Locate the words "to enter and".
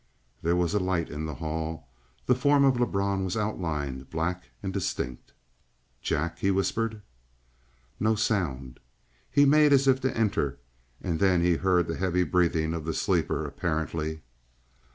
10.01-11.19